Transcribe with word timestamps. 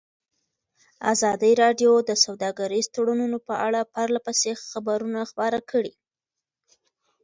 ازادي 1.13 1.51
راډیو 1.63 1.91
د 2.09 2.11
سوداګریز 2.25 2.85
تړونونه 2.95 3.37
په 3.47 3.53
اړه 3.67 3.89
پرله 3.93 4.19
پسې 4.25 4.51
خبرونه 4.69 5.19
خپاره 5.31 5.59
کړي. 5.71 5.93